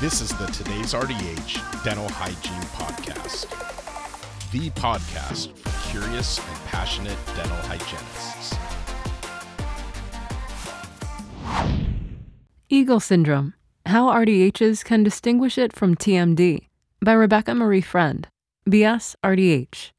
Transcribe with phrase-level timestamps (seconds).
[0.00, 3.50] This is the Today's RDH Dental Hygiene Podcast,
[4.52, 8.54] the podcast for curious and passionate dental hygienists.
[12.68, 13.54] Eagle Syndrome
[13.86, 16.68] How RDHs Can Distinguish It from TMD
[17.02, 18.28] by Rebecca Marie Friend,
[18.70, 19.90] BS RDH.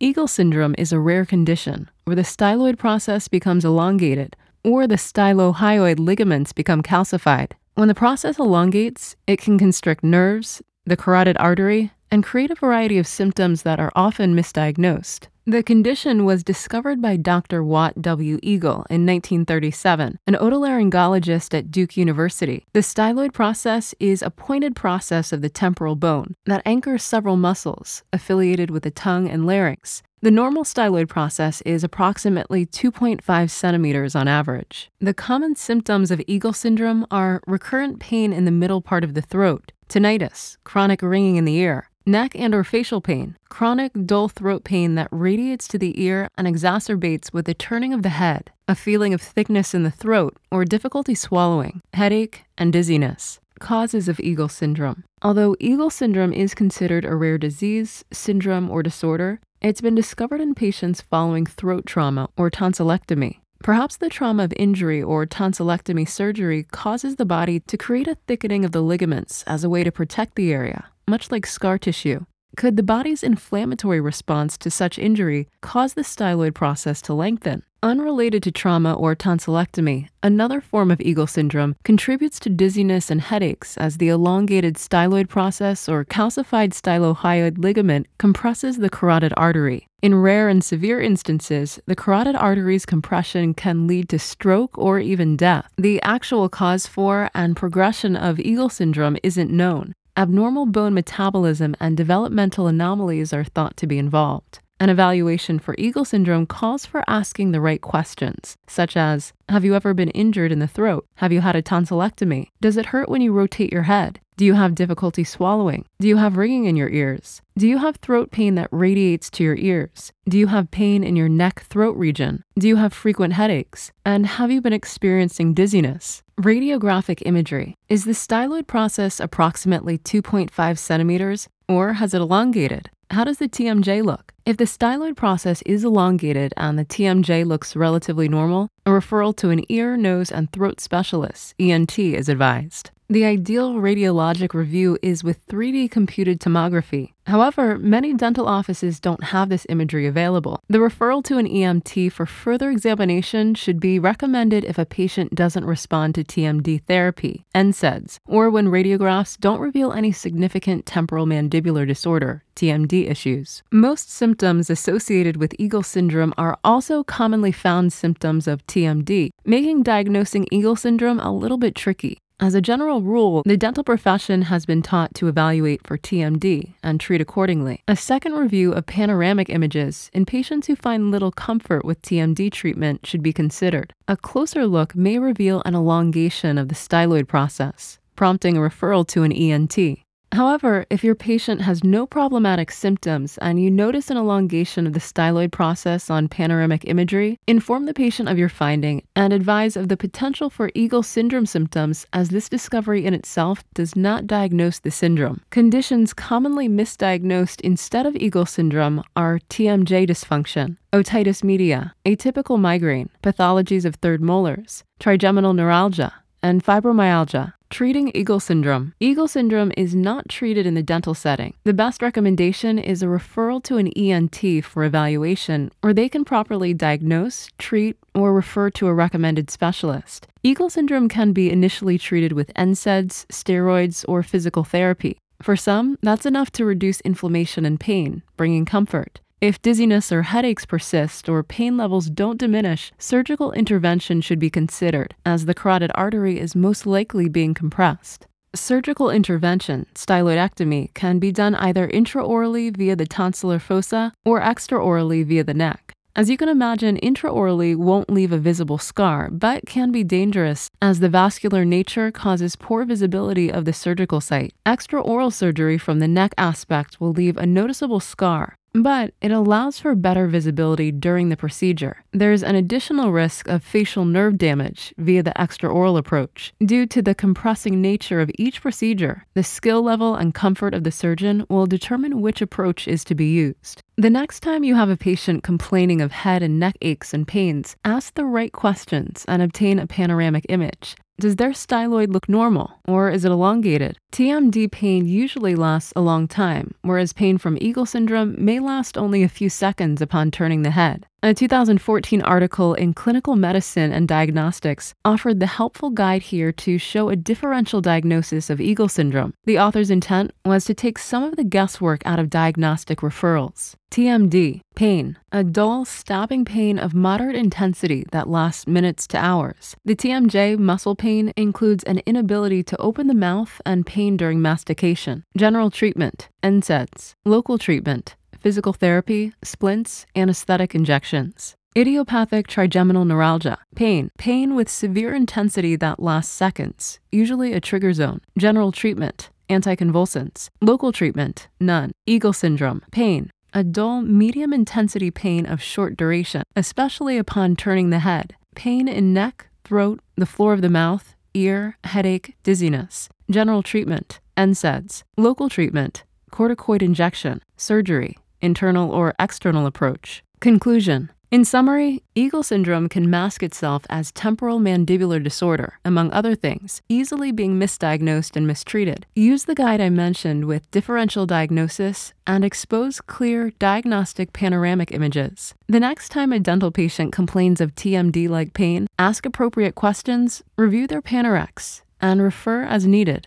[0.00, 4.34] Eagle syndrome is a rare condition where the styloid process becomes elongated
[4.64, 7.52] or the stylohyoid ligaments become calcified.
[7.74, 12.98] When the process elongates, it can constrict nerves, the carotid artery, and create a variety
[12.98, 15.26] of symptoms that are often misdiagnosed.
[15.44, 17.64] The condition was discovered by Dr.
[17.64, 18.38] Watt W.
[18.44, 22.64] Eagle in 1937, an otolaryngologist at Duke University.
[22.74, 28.04] The styloid process is a pointed process of the temporal bone that anchors several muscles
[28.12, 30.04] affiliated with the tongue and larynx.
[30.24, 34.90] The normal styloid process is approximately 2.5 centimeters on average.
[34.98, 39.20] The common symptoms of Eagle syndrome are recurrent pain in the middle part of the
[39.20, 44.64] throat, tinnitus, chronic ringing in the ear, neck and or facial pain, chronic dull throat
[44.64, 48.74] pain that radiates to the ear and exacerbates with the turning of the head, a
[48.74, 53.40] feeling of thickness in the throat or difficulty swallowing, headache, and dizziness.
[53.60, 55.04] Causes of Eagle syndrome.
[55.20, 60.54] Although Eagle syndrome is considered a rare disease, syndrome, or disorder, it's been discovered in
[60.54, 63.38] patients following throat trauma or tonsillectomy.
[63.62, 68.66] Perhaps the trauma of injury or tonsillectomy surgery causes the body to create a thickening
[68.66, 72.26] of the ligaments as a way to protect the area, much like scar tissue.
[72.56, 77.64] Could the body's inflammatory response to such injury cause the styloid process to lengthen?
[77.82, 83.76] Unrelated to trauma or tonsillectomy, another form of Eagle syndrome contributes to dizziness and headaches
[83.76, 89.86] as the elongated styloid process or calcified stylohyoid ligament compresses the carotid artery.
[90.00, 95.36] In rare and severe instances, the carotid artery's compression can lead to stroke or even
[95.36, 95.70] death.
[95.76, 99.94] The actual cause for and progression of Eagle syndrome isn't known.
[100.16, 104.60] Abnormal bone metabolism and developmental anomalies are thought to be involved.
[104.78, 109.74] An evaluation for Eagle syndrome calls for asking the right questions, such as Have you
[109.74, 111.04] ever been injured in the throat?
[111.16, 112.50] Have you had a tonsillectomy?
[112.60, 114.20] Does it hurt when you rotate your head?
[114.36, 115.84] Do you have difficulty swallowing?
[115.98, 117.40] Do you have ringing in your ears?
[117.56, 120.12] Do you have throat pain that radiates to your ears?
[120.28, 122.44] Do you have pain in your neck throat region?
[122.56, 123.92] Do you have frequent headaches?
[124.04, 126.23] And have you been experiencing dizziness?
[126.38, 127.76] Radiographic imagery.
[127.88, 132.90] Is the styloid process approximately 2.5 centimeters or has it elongated?
[133.12, 134.32] How does the TMJ look?
[134.44, 139.50] If the styloid process is elongated and the TMJ looks relatively normal, a referral to
[139.50, 142.90] an ear, nose, and throat specialist, ENT, is advised.
[143.08, 147.12] The ideal radiologic review is with 3D computed tomography.
[147.26, 150.58] However, many dental offices don't have this imagery available.
[150.68, 155.66] The referral to an ENT for further examination should be recommended if a patient doesn't
[155.66, 162.42] respond to TMD therapy, NSAIDs, or when radiographs don't reveal any significant temporal mandibular disorder,
[162.56, 163.62] TMD issues.
[163.70, 170.46] Most symptoms associated with Eagle syndrome are also commonly found symptoms of TMD, making diagnosing
[170.50, 172.18] Eagle syndrome a little bit tricky.
[172.40, 176.98] As a general rule, the dental profession has been taught to evaluate for TMD and
[176.98, 177.84] treat accordingly.
[177.86, 183.06] A second review of panoramic images in patients who find little comfort with TMD treatment
[183.06, 183.94] should be considered.
[184.08, 189.22] A closer look may reveal an elongation of the styloid process, prompting a referral to
[189.22, 190.03] an ENT.
[190.34, 194.98] However, if your patient has no problematic symptoms and you notice an elongation of the
[194.98, 199.96] styloid process on panoramic imagery, inform the patient of your finding and advise of the
[199.96, 205.40] potential for Eagle syndrome symptoms as this discovery in itself does not diagnose the syndrome.
[205.50, 213.84] Conditions commonly misdiagnosed instead of Eagle syndrome are TMJ dysfunction, otitis media, atypical migraine, pathologies
[213.84, 216.12] of third molars, trigeminal neuralgia,
[216.42, 217.54] and fibromyalgia.
[217.74, 218.94] Treating Eagle syndrome.
[219.00, 221.54] Eagle syndrome is not treated in the dental setting.
[221.64, 226.72] The best recommendation is a referral to an ENT for evaluation, where they can properly
[226.72, 230.28] diagnose, treat, or refer to a recommended specialist.
[230.44, 235.18] Eagle syndrome can be initially treated with NSAIDs, steroids, or physical therapy.
[235.42, 239.18] For some, that's enough to reduce inflammation and pain, bringing comfort.
[239.44, 245.14] If dizziness or headaches persist or pain levels don't diminish, surgical intervention should be considered,
[245.26, 248.26] as the carotid artery is most likely being compressed.
[248.54, 255.44] Surgical intervention, styloidectomy, can be done either intraorally via the tonsillar fossa or extraorally via
[255.44, 255.92] the neck.
[256.16, 261.00] As you can imagine, intraorally won't leave a visible scar, but can be dangerous as
[261.00, 264.54] the vascular nature causes poor visibility of the surgical site.
[264.64, 269.94] Extraoral surgery from the neck aspect will leave a noticeable scar, but it allows for
[269.94, 272.04] better visibility during the procedure.
[272.12, 276.52] There's an additional risk of facial nerve damage via the extraoral approach.
[276.64, 280.90] Due to the compressing nature of each procedure, the skill level and comfort of the
[280.90, 283.80] surgeon will determine which approach is to be used.
[283.96, 287.76] The next time you have a patient complaining of head and neck aches and pains,
[287.84, 290.96] ask the right questions and obtain a panoramic image.
[291.20, 293.98] Does their styloid look normal or is it elongated?
[294.12, 299.22] TMD pain usually lasts a long time, whereas pain from Eagle syndrome may last only
[299.22, 301.06] a few seconds upon turning the head.
[301.24, 307.08] A 2014 article in Clinical Medicine and Diagnostics offered the helpful guide here to show
[307.08, 309.32] a differential diagnosis of Eagle syndrome.
[309.46, 313.72] The author's intent was to take some of the guesswork out of diagnostic referrals.
[313.90, 319.76] TMD, pain, a dull, stabbing pain of moderate intensity that lasts minutes to hours.
[319.84, 325.24] The TMJ muscle pain includes an inability to open the mouth and pain during mastication.
[325.36, 327.14] General treatment, NSAIDs.
[327.24, 331.54] Local treatment, physical therapy, splints, anesthetic injections.
[331.74, 338.20] Idiopathic trigeminal neuralgia, pain, pain with severe intensity that lasts seconds, usually a trigger zone.
[338.36, 340.50] General treatment, anticonvulsants.
[340.60, 341.92] Local treatment, none.
[342.04, 348.00] Eagle syndrome, pain, a dull, medium intensity pain of short duration, especially upon turning the
[348.00, 348.36] head.
[348.54, 353.08] Pain in neck, throat, the floor of the mouth, ear, headache, dizziness.
[353.30, 355.02] General treatment, NSAIDs.
[355.16, 360.22] Local treatment, corticoid injection, surgery, internal or external approach.
[360.40, 366.80] Conclusion in summary, Eagle syndrome can mask itself as temporal mandibular disorder, among other things,
[366.88, 369.04] easily being misdiagnosed and mistreated.
[369.16, 375.54] Use the guide I mentioned with differential diagnosis and expose clear diagnostic panoramic images.
[375.66, 380.86] The next time a dental patient complains of TMD like pain, ask appropriate questions, review
[380.86, 383.26] their Panorex, and refer as needed.